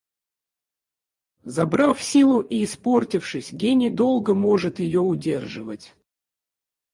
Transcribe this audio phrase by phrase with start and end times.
[1.43, 5.93] Забрав силу и испортившись, гений долго может ее удерживать.